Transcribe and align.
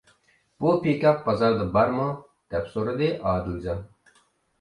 بۇ 0.63 0.69
پىكاپ 0.85 1.19
بازاردا 1.27 1.67
بارمۇ؟ 1.75 2.07
-دەپ 2.53 2.71
سورىدى 2.71 3.11
ئادىلجان. 3.33 3.85